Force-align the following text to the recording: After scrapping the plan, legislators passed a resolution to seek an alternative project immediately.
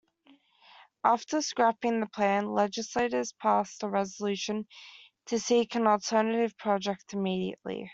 After 1.03 1.43
scrapping 1.43 1.99
the 1.99 2.07
plan, 2.07 2.47
legislators 2.51 3.33
passed 3.33 3.83
a 3.83 3.87
resolution 3.87 4.65
to 5.27 5.37
seek 5.39 5.75
an 5.75 5.85
alternative 5.85 6.57
project 6.57 7.13
immediately. 7.13 7.87